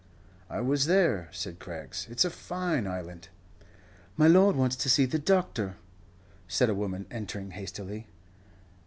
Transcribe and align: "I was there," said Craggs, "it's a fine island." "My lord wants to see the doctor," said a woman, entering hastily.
"I 0.49 0.61
was 0.61 0.87
there," 0.87 1.29
said 1.31 1.59
Craggs, 1.59 2.07
"it's 2.09 2.25
a 2.25 2.31
fine 2.31 2.87
island." 2.87 3.27
"My 4.17 4.27
lord 4.27 4.55
wants 4.55 4.75
to 4.77 4.89
see 4.89 5.05
the 5.05 5.19
doctor," 5.19 5.75
said 6.47 6.71
a 6.71 6.73
woman, 6.73 7.05
entering 7.11 7.51
hastily. 7.51 8.07